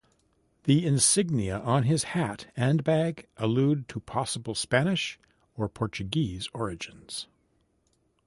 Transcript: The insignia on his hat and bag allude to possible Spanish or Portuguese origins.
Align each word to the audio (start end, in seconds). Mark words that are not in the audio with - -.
The 0.63 0.83
insignia 0.83 1.59
on 1.59 1.83
his 1.83 2.05
hat 2.17 2.47
and 2.57 2.83
bag 2.83 3.27
allude 3.37 3.87
to 3.89 3.99
possible 3.99 4.55
Spanish 4.55 5.19
or 5.53 5.69
Portuguese 5.69 6.49
origins. 6.55 7.27